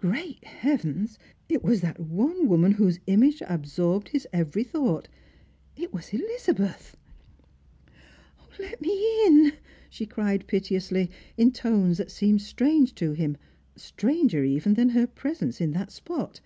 [0.00, 1.08] Great Heaven!
[1.48, 5.06] it was that one woman whose image absorbed his every thought;
[5.76, 6.96] it was Elizabeth!"
[8.58, 9.52] Let me in!"
[9.90, 13.36] she cried piteously, intones that seemed strange to him;
[13.76, 16.40] stranger even than her presence in that spot.